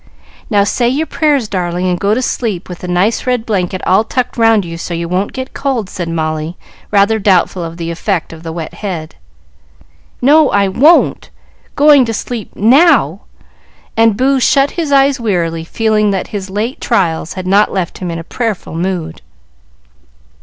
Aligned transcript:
"Now, 0.49 0.63
say 0.63 0.89
your 0.89 1.05
prayers, 1.05 1.47
darling, 1.47 1.87
and 1.87 1.99
go 1.99 2.15
to 2.15 2.23
sleep 2.23 2.67
with 2.67 2.79
the 2.79 2.87
nice 2.87 3.27
red 3.27 3.45
blanket 3.45 3.83
all 3.85 4.03
tucked 4.03 4.35
round 4.35 4.65
so 4.81 4.95
you 4.95 5.07
won't 5.07 5.31
get 5.31 5.53
cold," 5.53 5.91
said 5.91 6.09
Molly, 6.09 6.57
rather 6.89 7.19
doubtful 7.19 7.63
of 7.63 7.77
the 7.77 7.91
effect 7.91 8.33
of 8.33 8.41
the 8.41 8.51
wet 8.51 8.73
head. 8.73 9.13
"No, 10.19 10.49
I 10.49 10.67
won't! 10.69 11.29
Going 11.75 12.03
to 12.05 12.15
sleep 12.15 12.55
now!" 12.55 13.21
and 13.95 14.17
Boo 14.17 14.39
shut 14.39 14.71
his 14.71 14.91
eyes 14.91 15.19
wearily, 15.19 15.63
feeling 15.63 16.09
that 16.09 16.29
his 16.29 16.49
late 16.49 16.81
trials 16.81 17.33
had 17.33 17.45
not 17.45 17.71
left 17.71 17.99
him 17.99 18.09
in 18.09 18.17
a 18.17 18.23
prayerful 18.23 18.73
mood. 18.73 19.21